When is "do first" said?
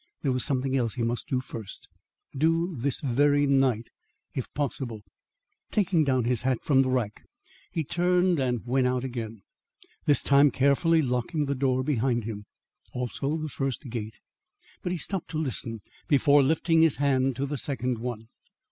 1.27-1.87